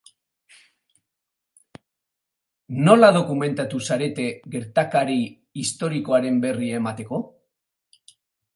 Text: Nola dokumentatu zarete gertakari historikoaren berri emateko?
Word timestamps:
Nola 2.87 3.11
dokumentatu 3.19 3.83
zarete 3.91 4.27
gertakari 4.57 5.21
historikoaren 5.65 6.43
berri 6.49 6.75
emateko? 6.83 7.25